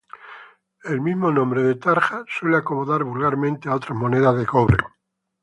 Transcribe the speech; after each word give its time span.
El 0.83 0.99
mismo 0.99 1.29
nombre 1.31 1.61
de 1.61 1.75
tarja 1.75 2.25
suelen 2.27 2.61
acomodar 2.61 3.03
vulgarmente 3.03 3.69
a 3.69 3.75
otras 3.75 3.95
monedas 3.95 4.35
de 4.35 4.47
cobre. 4.47 4.77